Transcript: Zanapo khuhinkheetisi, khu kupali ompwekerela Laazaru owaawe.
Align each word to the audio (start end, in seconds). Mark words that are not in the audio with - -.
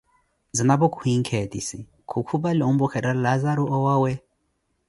Zanapo 0.57 0.85
khuhinkheetisi, 0.95 1.79
khu 2.09 2.19
kupali 2.27 2.61
ompwekerela 2.69 3.21
Laazaru 3.23 3.63
owaawe. 3.77 4.11